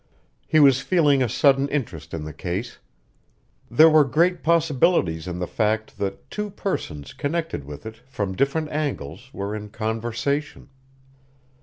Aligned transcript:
He 0.47 0.59
was 0.59 0.81
feeling 0.81 1.21
a 1.21 1.29
sudden 1.29 1.67
interest 1.69 2.11
in 2.11 2.23
this 2.25 2.33
case. 2.35 2.79
There 3.69 3.87
were 3.87 4.03
great 4.03 4.41
possibilities 4.41 5.27
in 5.27 5.37
the 5.37 5.45
fact 5.45 5.99
that 5.99 6.27
two 6.31 6.49
persons 6.49 7.13
connected 7.13 7.65
with 7.65 7.85
it 7.85 7.97
from 8.07 8.35
different 8.35 8.69
angles 8.71 9.31
were 9.31 9.53
in 9.55 9.69
conversation. 9.69 10.69